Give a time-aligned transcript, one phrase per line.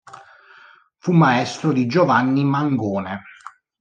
[0.97, 3.21] Fu maestro di Giovanni Mangone.